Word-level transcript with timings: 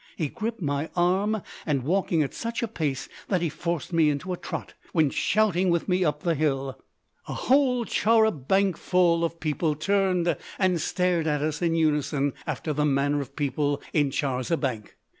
He 0.15 0.29
gripped 0.29 0.63
my 0.63 0.89
arm 0.95 1.43
and, 1.63 1.83
walking 1.83 2.23
at 2.23 2.33
such 2.33 2.63
a 2.63 2.67
pace 2.67 3.07
that 3.27 3.43
he 3.43 3.49
forced 3.49 3.93
me 3.93 4.09
into 4.09 4.33
a 4.33 4.35
trot, 4.35 4.73
went 4.95 5.13
shouting 5.13 5.69
with 5.69 5.87
me 5.87 6.03
up 6.03 6.23
the 6.23 6.33
hill. 6.33 6.75
A 7.27 7.35
whole 7.35 7.85
char 7.85 8.25
a 8.25 8.31
banc 8.31 8.77
ful 8.77 9.23
of 9.23 9.39
people 9.39 9.75
turned 9.75 10.35
and 10.57 10.81
stared 10.81 11.27
at 11.27 11.43
us 11.43 11.61
in 11.61 11.75
unison 11.75 12.33
after 12.47 12.73
the 12.73 12.83
manner 12.83 13.21
of 13.21 13.35
people 13.35 13.79
in 13.93 14.09
chars 14.09 14.49
a 14.49 14.57
banc. 14.57 14.97